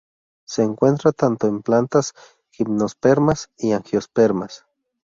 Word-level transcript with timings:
Se 0.47 0.63
encuentra 0.63 1.11
tanto 1.11 1.45
en 1.47 1.61
plantas 1.61 2.13
gimnospermas 2.49 3.51
y 3.55 3.73
angiospermas. 3.73 4.65